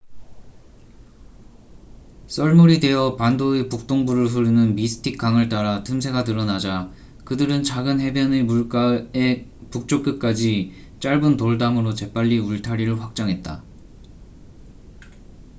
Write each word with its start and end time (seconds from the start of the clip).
썰물이 2.25 2.79
되어 2.79 3.15
반도의 3.17 3.69
북동부를 3.69 4.25
흐르는 4.25 4.73
미스틱 4.73 5.19
강을 5.19 5.47
따라 5.47 5.83
틈새가 5.83 6.23
드러나자 6.23 6.91
그들은 7.23 7.61
작은 7.61 7.99
해변의 7.99 8.45
물가에 8.45 9.45
북쪽 9.69 10.01
끝까지 10.01 10.73
짧은 11.01 11.37
돌담으로 11.37 11.93
재빨리 11.93 12.39
울타리를 12.39 12.99
확장했다 12.99 13.63